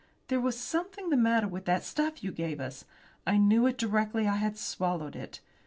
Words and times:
There 0.29 0.41
was 0.41 0.59
something 0.59 1.11
the 1.11 1.15
matter 1.15 1.47
with 1.47 1.65
that 1.65 1.83
stuff 1.83 2.23
you 2.23 2.31
gave 2.31 2.59
us. 2.59 2.85
I 3.27 3.37
knew 3.37 3.67
it 3.67 3.77
directly 3.77 4.27
I 4.27 4.37
had 4.37 4.57
swallowed 4.57 5.15
it. 5.15 5.41